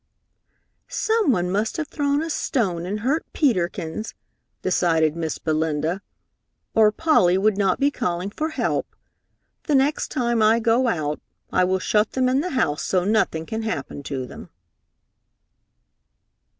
[0.87, 4.15] "Someone must have thrown a stone and hurt Peter Kins,"
[4.63, 6.01] decided Miss Belinda,
[6.73, 8.95] "or Polly would not be calling for help.
[9.65, 11.21] The next time I go out,
[11.53, 14.49] I will shut them in the house so nothing can happen to them."